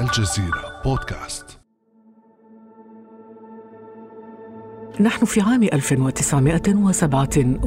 [0.00, 1.60] الجزيرة بودكاست.
[5.00, 7.58] نحن في عام 1977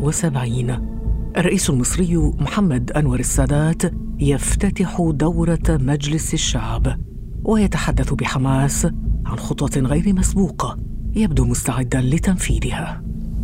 [1.38, 3.82] الرئيس المصري محمد أنور السادات
[4.20, 6.98] يفتتح دورة مجلس الشعب
[7.44, 8.86] ويتحدث بحماس
[9.26, 10.78] عن خطوة غير مسبوقة
[11.16, 13.02] يبدو مستعدا لتنفيذها.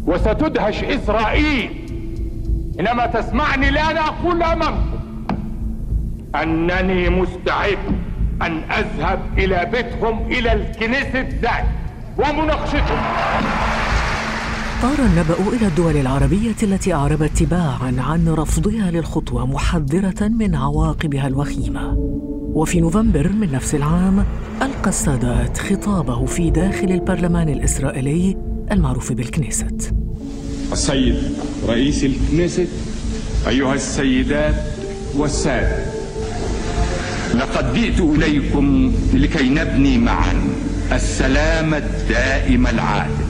[0.07, 1.69] وستدهش إسرائيل
[2.77, 4.95] حينما تسمعني الآن أقول أمامكم
[6.35, 7.77] أنني مستعد.
[8.41, 11.65] أن أذهب إلى بيتهم إلى الكنيسة ذات
[12.17, 13.01] ومناقشتهم.
[14.81, 21.95] طار النبأ إلى الدول العربية التي أعربت تباعا عن رفضها للخطوة محذرة من عواقبها الوخيمة.
[22.55, 24.25] وفي نوفمبر من نفس العام
[24.61, 28.37] ألقى السادات خطابه في داخل البرلمان الإسرائيلي
[28.71, 29.93] المعروف بالكنيست
[30.71, 31.17] السيد
[31.67, 32.67] رئيس الكنيست
[33.47, 34.55] أيها السيدات
[35.17, 35.94] والسادة.
[37.37, 40.33] لقد جئت إليكم لكي نبني معا
[40.91, 43.25] السلام الدائم العادل.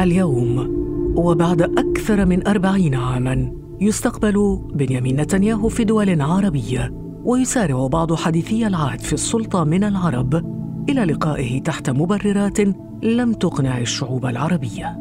[0.00, 0.76] اليوم
[1.16, 6.92] وبعد أكثر من أربعين عاماً يستقبل بنيامين نتنياهو في دول عربية
[7.24, 10.59] ويسارع بعض حديثي العهد في السلطة من العرب.
[10.90, 12.58] إلى لقائه تحت مبررات
[13.02, 14.98] لم تقنع الشعوب العربية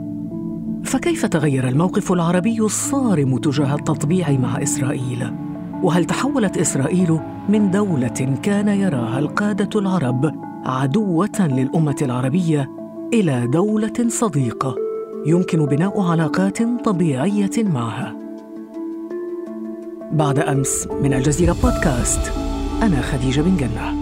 [0.84, 5.34] فكيف تغير الموقف العربي الصارم تجاه التطبيع مع إسرائيل؟
[5.84, 7.20] وهل تحولت إسرائيل
[7.50, 10.36] من دولة كان يراها القادة العرب
[10.66, 12.70] عدوة للأمة العربية
[13.14, 14.76] إلى دولة صديقة
[15.26, 18.16] يمكن بناء علاقات طبيعية معها؟
[20.12, 22.32] بعد أمس من الجزيرة بودكاست
[22.82, 23.99] أنا خديجة بن جنة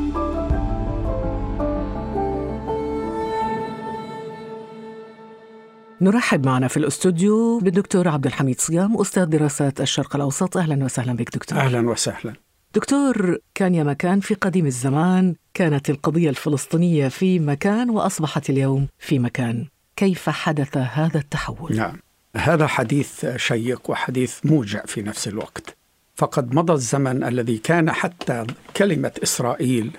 [6.02, 10.58] نرحب معنا في الاستوديو بالدكتور عبد الحميد صيام أستاذ دراسات الشرق الأوسط.
[10.58, 11.58] أهلا وسهلا بك دكتور.
[11.58, 12.34] أهلا وسهلا.
[12.76, 19.20] دكتور كان يا مكان في قديم الزمان كانت القضية الفلسطينية في مكان وأصبحت اليوم في
[19.20, 19.66] مكان.
[19.96, 21.98] كيف حدث هذا التحول؟ نعم.
[22.36, 25.78] هذا حديث شيق وحديث موجع في نفس الوقت.
[26.16, 28.46] فقد مضى الزمن الذي كان حتى
[28.78, 29.92] كلمة إسرائيل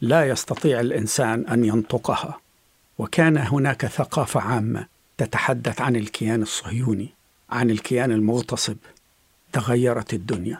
[0.00, 2.40] لا يستطيع الإنسان أن ينطقها
[2.98, 7.08] وكان هناك ثقافة عامة تتحدث عن الكيان الصهيوني
[7.50, 8.76] عن الكيان المغتصب
[9.52, 10.58] تغيرت الدنيا.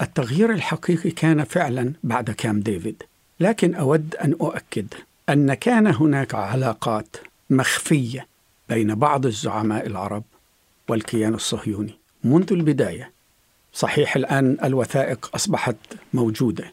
[0.00, 3.02] التغيير الحقيقي كان فعلا بعد كام ديفيد
[3.40, 4.94] لكن أود أن أؤكد
[5.28, 7.16] أن كان هناك علاقات
[7.50, 8.26] مخفية
[8.68, 10.22] بين بعض الزعماء العرب
[10.88, 11.94] والكيان الصهيوني
[12.24, 13.12] منذ البداية.
[13.72, 15.76] صحيح الآن الوثائق أصبحت
[16.14, 16.72] موجودة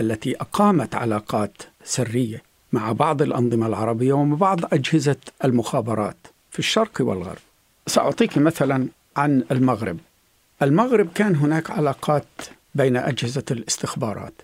[0.00, 6.16] التي أقامت علاقات سرية مع بعض الأنظمة العربية ومع بعض أجهزة المخابرات
[6.50, 7.38] في الشرق والغرب.
[7.86, 9.98] سأعطيك مثلا عن المغرب.
[10.62, 12.26] المغرب كان هناك علاقات
[12.74, 14.34] بين أجهزة الاستخبارات.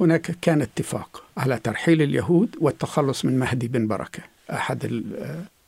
[0.00, 4.84] هناك كان اتفاق على ترحيل اليهود والتخلص من مهدي بن بركة أحد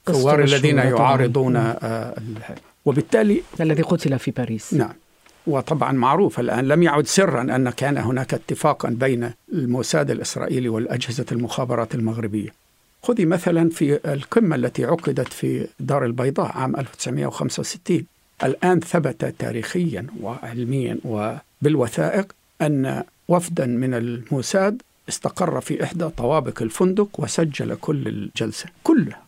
[0.08, 2.14] الثوار الذين يعارضون آه،
[2.84, 4.74] وبالتالي الذي قتل في باريس.
[4.74, 4.92] نعم.
[5.46, 11.94] وطبعا معروف الآن لم يعد سرا أن كان هناك اتفاقا بين الموساد الإسرائيلي والأجهزة المخابرات
[11.94, 12.48] المغربية.
[13.02, 18.04] خذي مثلا في القمة التي عقدت في دار البيضاء عام 1965
[18.44, 22.32] الآن ثبت تاريخيا وعلميا وبالوثائق
[22.62, 29.22] أن وفدا من الموساد استقر في إحدى طوابق الفندق وسجل كل الجلسة كلها.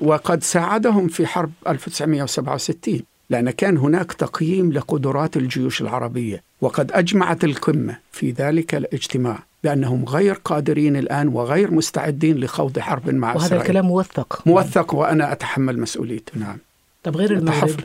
[0.00, 3.00] وقد ساعدهم في حرب 1967
[3.30, 10.34] لأن كان هناك تقييم لقدرات الجيوش العربية وقد أجمعت القمة في ذلك الاجتماع بأنهم غير
[10.34, 13.62] قادرين الآن وغير مستعدين لخوض حرب مع وهذا إسرائيل.
[13.62, 14.42] الكلام موثق.
[14.46, 16.38] موثق وأنا أتحمل مسؤوليته.
[16.38, 16.58] نعم.
[17.04, 17.80] طب غير المغرب؟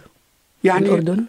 [0.63, 1.25] يعني الأردن؟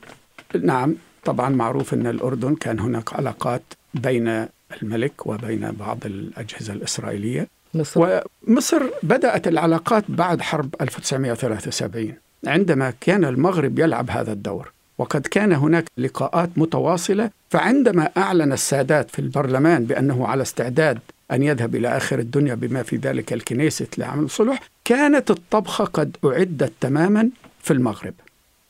[0.63, 0.95] نعم.
[1.25, 3.63] طبعا معروف أن الأردن كان هناك علاقات
[3.95, 4.47] بين
[4.83, 7.49] الملك وبين بعض الأجهزة الإسرائيلية.
[7.75, 12.15] مصر؟ ومصر بدأت العلاقات بعد حرب 1973
[12.47, 19.19] عندما كان المغرب يلعب هذا الدور وقد كان هناك لقاءات متواصلة فعندما أعلن السادات في
[19.19, 20.99] البرلمان بأنه على استعداد
[21.33, 26.73] أن يذهب إلى آخر الدنيا بما في ذلك الكنيست لعمل الصلح كانت الطبخة قد أعدت
[26.81, 27.31] تماما
[27.63, 28.15] في المغرب.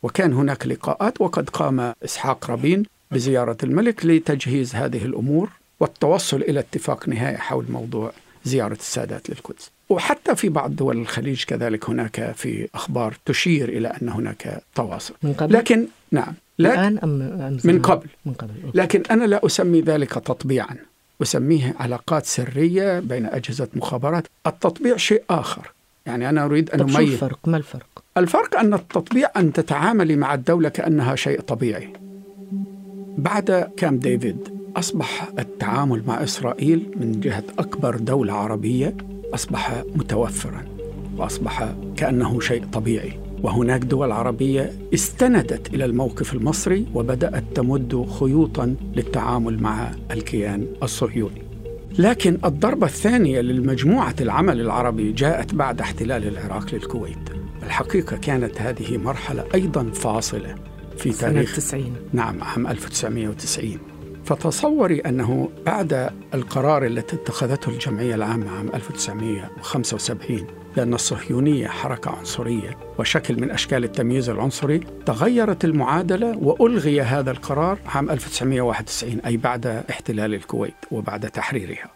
[0.02, 5.48] وكان هناك لقاءات وقد قام إسحاق رابين بزيارة الملك لتجهيز هذه الأمور
[5.80, 8.12] والتوصل إلى اتفاق نهائي حول موضوع
[8.44, 9.70] زيارة السادات للقدس.
[9.93, 15.15] وحتى في بعض دول الخليج كذلك هناك في أخبار تشير إلى أن هناك تواصل.
[15.23, 16.35] من قبل؟ لكن نعم.
[16.59, 18.06] لكن الآن أم أم من؟ قبل.
[18.27, 18.50] من قبل.
[18.75, 20.77] لكن أنا لا أسمي ذلك تطبيعا.
[21.23, 24.27] أسميه علاقات سرية بين أجهزة مخابرات.
[24.47, 25.73] التطبيع شيء آخر.
[26.06, 27.12] يعني أنا أريد أن أميز.
[27.12, 31.93] الفرق؟ ما الفرق؟ الفرق أن التطبيع أن تتعاملي مع الدولة كأنها شيء طبيعي.
[33.19, 38.97] بعد كام ديفيد أصبح التعامل مع إسرائيل من جهة أكبر دولة عربية
[39.34, 40.64] أصبح متوفرا
[41.17, 43.12] وأصبح كأنه شيء طبيعي.
[43.43, 51.43] وهناك دول عربية استندت إلى الموقف المصري وبدأت تمد خيوطا للتعامل مع الكيان الصهيوني.
[51.99, 57.43] لكن الضربة الثانية للمجموعة العمل العربي جاءت بعد احتلال العراق للكويت.
[57.62, 60.55] الحقيقة كانت هذه مرحلة أيضا فاصلة
[60.96, 63.79] في سنة تاريخ 90 نعم عام 1990
[64.24, 70.46] فتصوري أنه بعد القرار التي اتخذته الجمعية العامة عام 1975
[70.76, 78.10] لأن الصهيونية حركة عنصرية وشكل من أشكال التمييز العنصري تغيرت المعادلة وألغي هذا القرار عام
[78.10, 81.90] 1991 أي بعد احتلال الكويت وبعد تحريرها.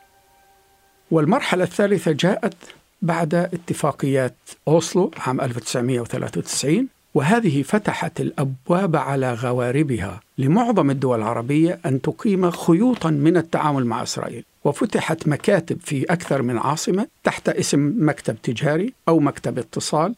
[1.11, 2.55] والمرحلة الثالثة جاءت
[3.03, 4.37] بعد اتفاقيات
[4.69, 13.37] أوسلو عام 1993 وهذه فتحت الأبواب على غواربها لمعظم الدول العربية أن تقيم خيوطا من
[13.37, 14.45] التعامل مع إسرائيل.
[14.65, 20.15] وفتحت مكاتب في أكثر من عاصمة تحت اسم مكتب تجاري أو مكتب اتصال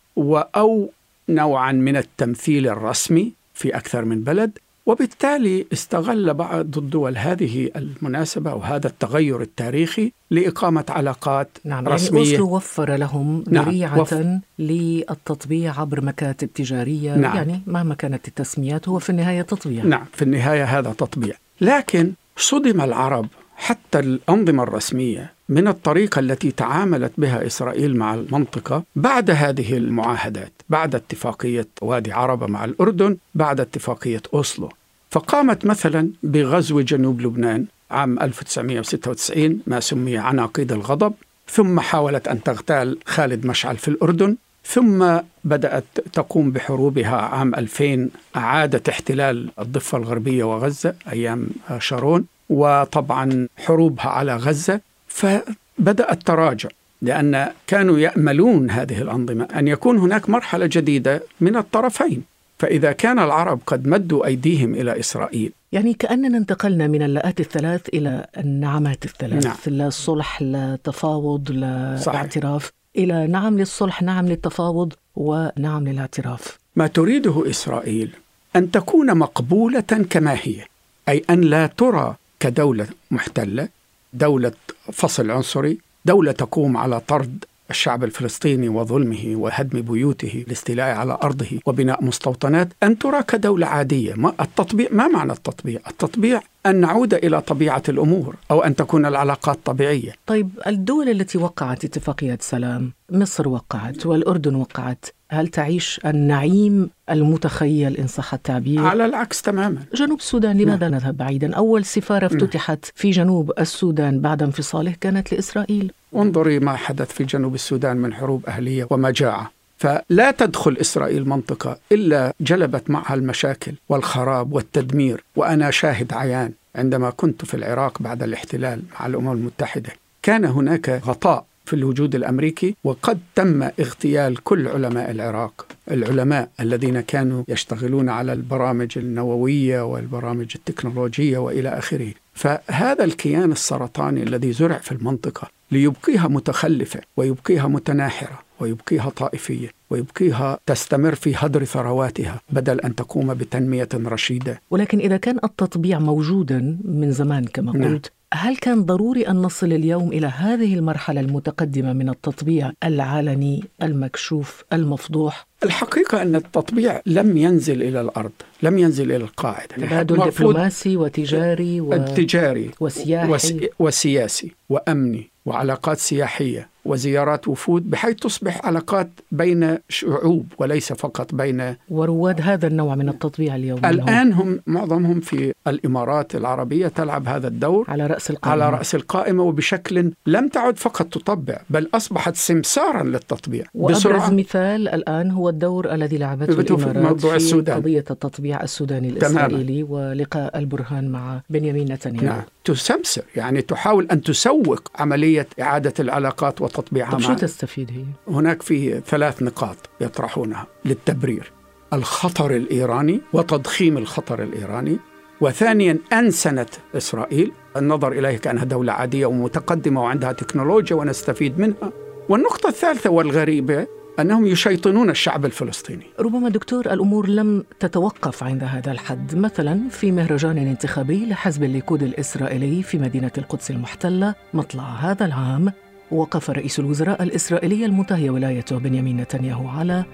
[0.57, 0.91] أو
[1.29, 8.87] نوعا من التمثيل الرسمي في أكثر من بلد وبالتالي استغل بعض الدول هذه المناسبة وهذا
[8.87, 12.21] التغير التاريخي لإقامة علاقات نعم رسمية.
[12.23, 14.15] يعني أوسلو وفر لهم نعم، ذريعة وف-
[14.59, 17.37] للتطبيع عبر مكاتب تجارية نعم.
[17.37, 19.85] يعني مهما كانت التسميات هو في النهاية تطبيع.
[19.85, 21.35] نعم في النهاية هذا تطبيع.
[21.61, 23.27] لكن صدم العرب
[23.57, 30.95] حتى الأنظمة الرسمية من الطريقة التي تعاملت بها إسرائيل مع المنطقة بعد هذه المعاهدات بعد
[30.95, 34.69] اتفاقية وادي عربة مع الأردن بعد اتفاقية أوسلو.
[35.11, 41.15] فقامت مثلا بغزو جنوب لبنان عام 1996 ما سمي عناقيد الغضب
[41.51, 48.89] ثم حاولت أن تغتال خالد مشعل في الأردن ثم بدأت تقوم بحروبها عام 2000 أعادت
[48.89, 54.81] احتلال الضفة الغربية وغزة أيام شارون وطبعا حروبها على غزة.
[55.09, 56.69] فبدأ التراجع
[57.03, 62.23] لأن كانوا يأملون هذه الأنظمة أن يكون هناك مرحلة جديدة من الطرفين.
[62.59, 68.27] فإذا كان العرب قد مدوا أيديهم إلى إسرائيل يعني كأننا انتقلنا من اللاءات الثلاث إلى
[68.39, 69.57] النعمات الثلاث نعم.
[69.67, 72.21] لا صلح لا تفاوض لا صحيح.
[72.21, 78.11] اعتراف إلى نعم للصلح نعم للتفاوض ونعم للاعتراف ما تريده إسرائيل
[78.57, 80.65] أن تكون مقبولة كما هي
[81.09, 83.69] أي أن لا ترى كدولة محتلة
[84.13, 84.53] دولة
[84.93, 92.05] فصل عنصري دولة تقوم على طرد الشعب الفلسطيني وظلمه وهدم بيوته الاستيلاء على أرضه وبناء
[92.05, 97.83] مستوطنات أن ترى كدولة عادية ما التطبيع ما معنى التطبيع؟ التطبيع أن نعود إلى طبيعة
[97.89, 104.55] الأمور أو أن تكون العلاقات طبيعية طيب الدول التي وقعت اتفاقيات سلام مصر وقعت والأردن
[104.55, 109.83] وقعت هل تعيش النعيم المتخيل إن صح التعبير؟ على العكس تماما.
[109.95, 115.93] جنوب السودان لماذا نذهب بعيدا؟ أول سفارة افتتحت في جنوب السودان بعد انفصاله كانت لإسرائيل.
[116.15, 122.33] انظري ما حدث في جنوب السودان من حروب أهلية ومجاعة فلا تدخل إسرائيل منطقة إلا
[122.41, 125.25] جلبت معها المشاكل والخراب والتدمير.
[125.37, 129.91] وأنا شاهد عيان عندما كنت في العراق بعد الاحتلال مع الأمم المتحدة.
[130.23, 137.45] كان هناك غطاء في الوجود الأمريكي وقد تم اغتيال كل علماء العراق، العلماء الذين كانوا
[137.49, 145.49] يشتغلون على البرامج النووية والبرامج التكنولوجية وإلى آخره، فهذا الكيان السرطاني الذي زرع في المنطقة
[145.71, 153.89] ليبقيها متخلفة ويبقيها متناحرة ويبقيها طائفية ويبقيها تستمر في هدر ثرواتها بدل أن تقوم بتنمية
[153.95, 154.61] رشيدة.
[154.71, 157.95] ولكن إذا كان التطبيع موجودا من زمان كما نعم.
[157.95, 164.65] قلت هل كان ضروري أن نصل اليوم إلى هذه المرحلة المتقدمة من التطبيع العلني المكشوف
[164.73, 168.33] المفضوح؟ الحقيقة أن التطبيع لم ينزل إلى الأرض،
[168.63, 169.77] لم ينزل إلى القاعدة.
[169.77, 171.93] تبادل دبلوماسي وتجاري و...
[171.93, 173.31] التجاري وسياحي.
[173.33, 173.55] وس...
[173.79, 176.69] وسياسي وأمني وعلاقات سياحية.
[176.89, 183.57] وزيارات وفود بحيث تصبح علاقات بين شعوب وليس فقط بين ورواد هذا النوع من التطبيع
[183.57, 183.85] اليوم.
[183.85, 189.43] الآن هم معظمهم في الإمارات العربية تلعب هذا الدور على رأس القائمة على رأس القائمة
[189.43, 196.19] وبشكل لم تعد فقط تطبع بل أصبحت سمسارا للتطبيع وأبرز مثال الآن هو الدور الذي
[196.19, 197.77] لعبته الإمارات موضوع في السودان.
[197.77, 199.47] قضية التطبيع السوداني تماماً.
[199.47, 206.61] الإسرائيلي ولقاء البرهان مع بنيامين نتنياهو نعم تسمسر يعني تحاول أن تسوق عملية إعادة العلاقات
[206.79, 207.35] وتطبيعها طب شو.
[207.35, 211.53] تستفيد هي؟ هناك في ثلاث نقاط يطرحونها للتبرير
[211.93, 214.99] الخطر الإيراني وتضخيم الخطر الإيراني
[215.41, 216.67] وثانيا أنسنة
[216.97, 221.93] إسرائيل النظر إليها كأنها دولة عادية ومتقدمة وعندها تكنولوجيا ونستفيد منها
[222.29, 223.87] والنقطة الثالثة والغريبة
[224.21, 230.59] أنهم يشيطنون الشعب الفلسطيني ربما دكتور الأمور لم تتوقف عند هذا الحد مثلا في مهرجان
[230.59, 235.73] انتخابي لحزب الليكود الإسرائيلي في مدينة القدس المحتلة مطلع هذا العام
[236.11, 240.05] وقف رئيس الوزراء الإسرائيلي المنتهي ولايته بنيامين نتنياهو على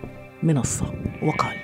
[0.43, 1.57] منصة وقال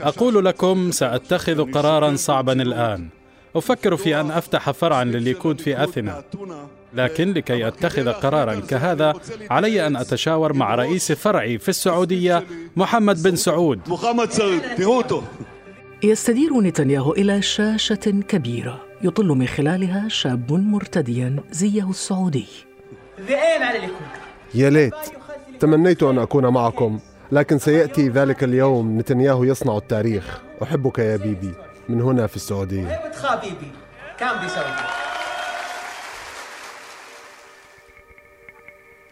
[0.00, 3.08] أقول لكم سأتخذ قرارا صعبا الآن.
[3.56, 6.24] أفكر في أن أفتح فرعا لليكود في أثينا.
[6.94, 9.14] لكن لكي أتخذ قرارا كهذا
[9.50, 12.44] علي أن أتشاور مع رئيس فرعي في السعودية
[12.76, 13.80] محمد بن سعود.
[16.02, 18.87] يستدير نتنياهو إلى شاشة كبيرة.
[19.02, 22.46] يطل من خلالها شاب مرتديا زيه السعودي.
[23.20, 24.06] ذئين على اليكود
[24.54, 24.94] يا ليت.
[25.60, 27.00] تمنيت أن أكون معكم
[27.32, 28.98] لكن سيأتي ذلك اليوم.
[28.98, 30.40] نتنياهو يصنع التاريخ.
[30.62, 31.52] أحبك يا بيبي.
[31.88, 33.12] من هنا في السعودية.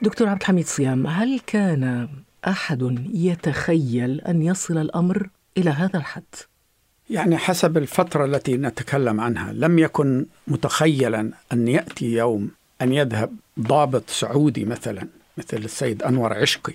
[0.03, 2.09] دكتور عبد الحميد صيام هل كان
[2.49, 5.29] أحد يتخيل أن يصل الأمر
[5.59, 6.35] إلى هذا الحد؟
[7.11, 12.51] يعني حسب الفترة التي نتكلم عنها لم يكن متخيلا أن يأتي يوم
[12.83, 15.09] أن يذهب ضابط سعودي مثلا
[15.39, 16.73] مثل السيد أنور عشقي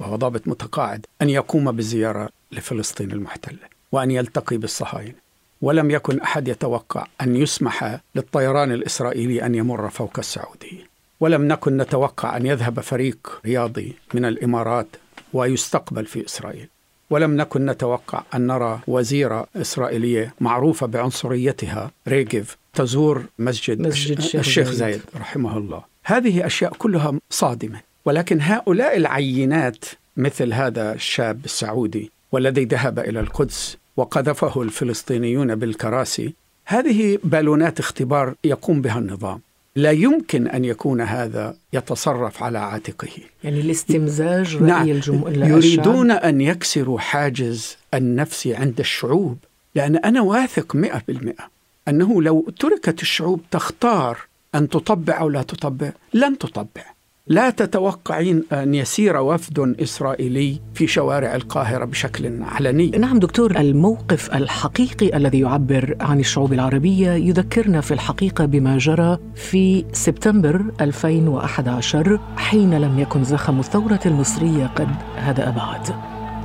[0.00, 3.58] وهو ضابط متقاعد أن يقوم بزيارة لفلسطين المحتلة
[3.92, 5.14] وأن يلتقي بالصهاينة.
[5.62, 10.86] ولم يكن أحد يتوقع أن يسمح للطيران الإسرائيلي أن يمر فوق السعودية.
[11.20, 14.86] ولم نكن نتوقع أن يذهب فريق رياضي من الإمارات
[15.32, 16.68] ويستقبل في إسرائيل.
[17.12, 24.40] ولم نكن نتوقع أن نرى وزيرة إسرائيلية معروفة بعنصريتها ريجيف تزور مسجد, مسجد الش- الشيخ
[24.40, 24.76] الشيخ زايد.
[24.94, 29.84] زايد رحمه الله هذه أشياء كلها صادمة ولكن هؤلاء العينات
[30.16, 38.82] مثل هذا الشاب السعودي والذي ذهب إلى القدس وقذفه الفلسطينيون بالكراسي هذه بالونات اختبار يقوم
[38.82, 39.40] بها النظام
[39.76, 43.08] لا يمكن أن يكون هذا يتصرف على عاتقه.
[43.44, 49.38] يعني الاستمزاج رأي نعم الجمهور يريدون أن يكسروا حاجز النفس عند الشعوب
[49.74, 51.48] لأن أنا واثق مئة بالمئة
[51.88, 54.18] أنه لو تركت الشعوب تختار
[54.54, 56.84] أن تطبع أو لا تطبع لن تطبع.
[57.26, 62.90] لا تتوقعين أن يسير وفد إسرائيلي في شوارع القاهرة بشكل علني.
[62.90, 69.84] نعم دكتور الموقف الحقيقي الذي يعبر عن الشعوب العربية يذكرنا في الحقيقة بما جرى في
[69.92, 75.86] سبتمبر 2011 حين لم يكن زخم الثورة المصرية قد هدأ بعد.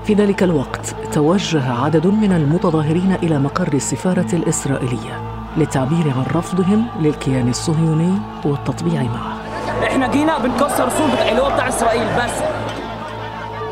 [0.05, 7.49] في ذلك الوقت توجه عدد من المتظاهرين إلى مقر السفارة الإسرائيلية للتعبير عن رفضهم للكيان
[7.49, 8.13] الصهيوني
[8.45, 9.36] والتطبيع معه.
[9.83, 12.31] إحنا جينا بنكسر السور بتاع اللي هو بتاع إسرائيل بس.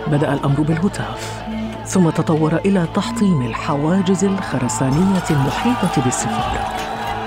[0.08, 1.44] بدأ الأمر بالهتاف
[1.86, 6.68] ثم تطور إلى تحطيم الحواجز الخرسانية المحيطة بالسفارة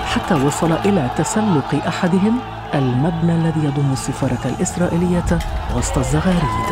[0.05, 2.39] حتى وصل إلى تسلق أحدهم
[2.75, 5.39] المبنى الذي يضم السفارة الإسرائيلية
[5.77, 6.69] وسط الزغاريد.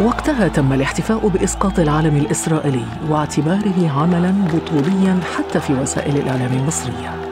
[0.00, 7.27] وقتها تم الاحتفاء بإسقاط العلم الإسرائيلي واعتباره عملاً بطولياً حتى في وسائل الإعلام المصرية.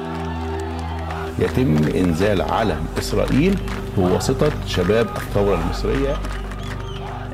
[1.39, 3.59] يتم إنزال علم إسرائيل
[3.97, 6.17] بواسطه شباب الثورة المصرية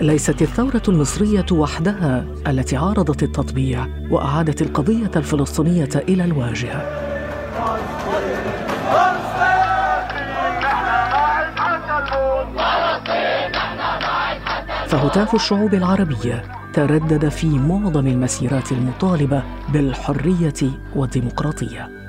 [0.01, 7.03] ليست الثورة المصرية وحدها التي عارضت التطبيع وأعادت القضية الفلسطينية إلى الواجهة.
[14.87, 16.43] فهتاف الشعوب العربية
[16.75, 19.43] تردد في معظم المسيرات المطالبة
[19.73, 22.02] بالحرية والديمقراطية.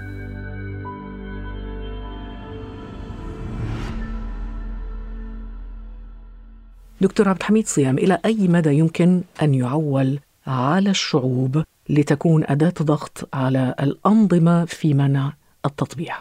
[7.03, 13.29] دكتور عبد الحميد صيام إلى أي مدى يمكن أن يعول على الشعوب لتكون أداة ضغط
[13.33, 15.33] على الأنظمة في منع
[15.65, 16.15] التطبيع؟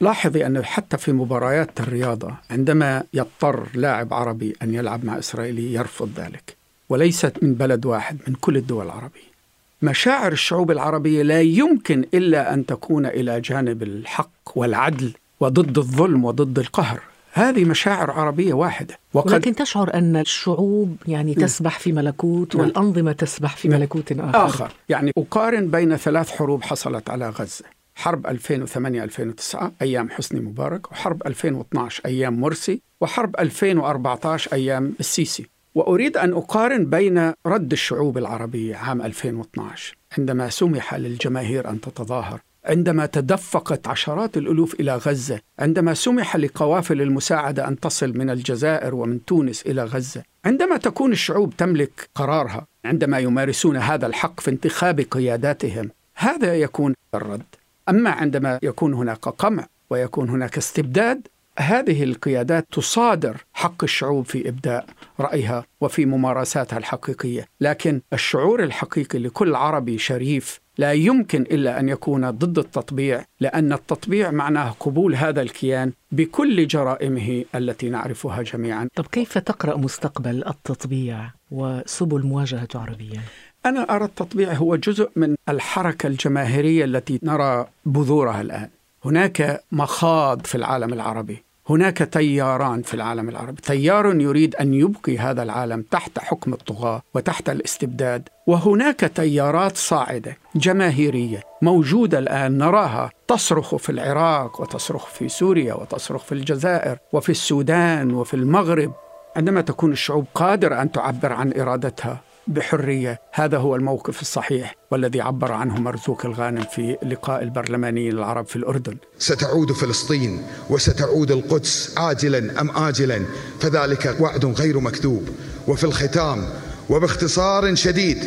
[0.00, 6.10] لاحظي أنه حتى في مباريات الرياضة عندما يضطر لاعب عربي أن يلعب مع إسرائيلي يرفض
[6.16, 6.56] ذلك
[6.88, 9.36] وليست من بلد واحد من كل الدول العربية.
[9.82, 16.58] مشاعر الشعوب العربية لا يمكن إلا أن تكون إلى جانب الحق والعدل وضد الظلم وضد
[16.58, 17.00] القهر.
[17.36, 18.98] هذه مشاعر عربية واحدة.
[19.14, 22.54] وقد ولكن تشعر أن الشعوب يعني تسبح في ملكوت.
[22.54, 24.46] والأنظمة تسبح في ملكوت آخر.
[24.46, 24.72] آخر.
[24.88, 27.64] يعني أقارن بين ثلاث حروب حصلت على غزة.
[27.94, 30.92] حرب 2008-2009 أيام حسني مبارك.
[30.92, 32.80] وحرب 2012 أيام مرسي.
[33.00, 35.46] وحرب 2014 أيام السيسي.
[35.74, 43.06] وأريد أن أقارن بين رد الشعوب العربية عام 2012 عندما سمح للجماهير أن تتظاهر عندما
[43.06, 49.62] تدفقت عشرات الألوف إلى غزة، عندما سمح لقوافل المساعدة أن تصل من الجزائر ومن تونس
[49.62, 56.56] إلى غزة، عندما تكون الشعوب تملك قرارها، عندما يمارسون هذا الحق في انتخاب قياداتهم، هذا
[56.56, 57.42] يكون الرد.
[57.88, 64.86] أما عندما يكون هناك قمع ويكون هناك استبداد هذه القيادات تصادر حق الشعوب في ابداء
[65.20, 72.30] رأيها وفي ممارساتها الحقيقية، لكن الشعور الحقيقي لكل عربي شريف لا يمكن إلا أن يكون
[72.30, 78.88] ضد التطبيع، لأن التطبيع معناه قبول هذا الكيان بكل جرائمه التي نعرفها جميعا.
[78.94, 83.20] طب كيف تقرأ مستقبل التطبيع وسبل مواجهته عربيا؟
[83.66, 88.68] أنا أرى التطبيع هو جزء من الحركة الجماهيرية التي نرى بذورها الآن.
[89.04, 93.62] هناك مخاض في العالم العربي هناك تياران في العالم العربي.
[93.62, 101.42] تيار يريد أن يبقي هذا العالم تحت حكم الطغاة وتحت الاستبداد وهناك تيارات صاعدة جماهيرية
[101.62, 108.34] موجودة الآن نراها تصرخ في العراق وتصرخ في سوريا وتصرخ في الجزائر وفي السودان وفي
[108.34, 108.92] المغرب.
[109.36, 113.20] عندما تكون الشعوب قادرة أن تعبر عن إرادتها بحرية.
[113.32, 118.96] هذا هو الموقف الصحيح والذي عبر عنه مرزوق الغانم في لقاء البرلمانيين العرب في الأردن.
[119.18, 123.22] ستعود فلسطين وستعود القدس عاجلا أم اجلا؟
[123.60, 125.28] فذلك وعد غير مكذوب.
[125.68, 126.48] وفي الختام
[126.88, 128.24] وباختصار شديد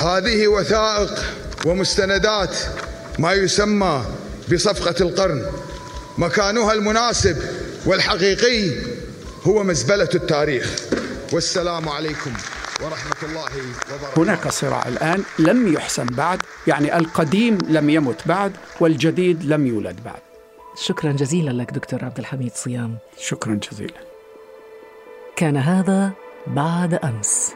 [0.00, 1.24] هذه وثائق
[1.66, 2.56] ومستندات
[3.18, 4.04] ما يسمى
[4.52, 5.46] بصفقة القرن.
[6.18, 7.36] مكانها المناسب
[7.86, 8.70] والحقيقي
[9.42, 10.76] هو مزبلة التاريخ.
[11.32, 12.32] والسلام عليكم.
[12.84, 14.22] ورحمة الله وبركاته.
[14.22, 20.20] هناك صراع الآن لم يحسن بعد يعني القديم لم يمت بعد والجديد لم يولد بعد.
[20.76, 22.98] شكرا جزيلا لك دكتور عبد الحميد صيام.
[23.18, 24.00] شكرا جزيلا.
[25.36, 26.12] كان هذا
[26.46, 27.55] بعد أمس.